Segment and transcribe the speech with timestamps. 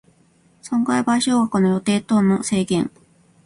[0.63, 2.89] 損害賠償額の予定等の制限